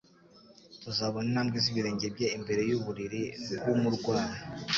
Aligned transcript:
Tuzabona 0.81 1.25
intambwe 1.29 1.57
z'ibirenge 1.63 2.05
bye 2.15 2.27
imbere 2.37 2.61
y'ubvriri 2.69 3.21
bw'umurwayi, 3.59 4.35